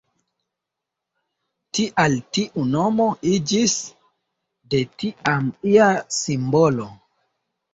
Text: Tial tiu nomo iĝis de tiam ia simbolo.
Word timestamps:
Tial 1.79 2.15
tiu 2.37 2.63
nomo 2.69 3.07
iĝis 3.33 3.77
de 4.75 4.83
tiam 5.03 5.53
ia 5.75 5.93
simbolo. 6.23 6.91